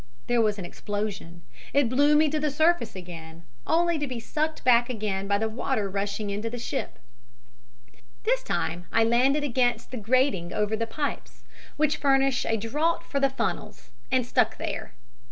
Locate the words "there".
0.25-0.41, 14.57-14.93